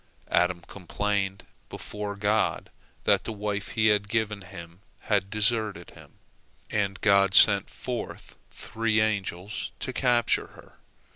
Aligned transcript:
Adam 0.31 0.61
complained 0.61 1.45
before 1.69 2.15
God 2.15 2.71
that 3.03 3.23
the 3.23 3.31
wife 3.31 3.67
He 3.67 3.85
had 3.89 4.09
given 4.09 4.41
him 4.41 4.81
had 5.01 5.29
deserted 5.29 5.91
him, 5.91 6.13
and 6.71 6.99
God 7.01 7.35
sent 7.35 7.69
forth 7.69 8.35
three 8.49 8.99
angels 8.99 9.71
to 9.79 9.93
capture 9.93 10.47
her. 10.57 10.79